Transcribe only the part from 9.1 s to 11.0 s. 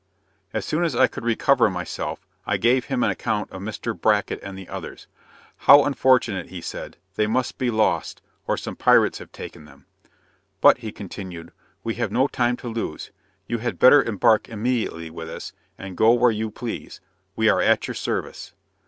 have taken them." "But," he